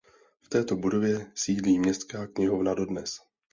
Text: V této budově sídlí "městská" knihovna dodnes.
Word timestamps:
V 0.41 0.49
této 0.49 0.75
budově 0.75 1.31
sídlí 1.35 1.79
"městská" 1.79 2.27
knihovna 2.27 2.73
dodnes. 2.73 3.19